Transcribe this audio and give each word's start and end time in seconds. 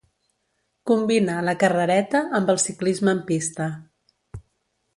Combina 0.91 1.35
la 1.49 1.53
carrereta 1.63 2.21
amb 2.39 2.51
el 2.55 2.61
ciclisme 2.65 3.15
en 3.17 3.21
pista. 3.31 3.69